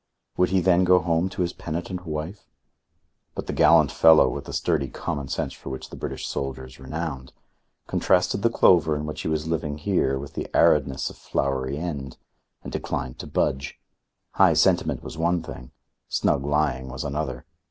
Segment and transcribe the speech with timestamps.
[0.35, 2.47] Would he then go home to his penitent wife?
[3.35, 6.79] But the gallant fellow, with the sturdy common sense for which the British soldier is
[6.79, 7.33] renowned,
[7.85, 12.17] contrasted the clover in which he was living here with the aridness of Flowery End,
[12.63, 13.79] and declined to budge.
[14.31, 15.69] High sentiment was one thing,
[16.09, 17.45] snug lying was another.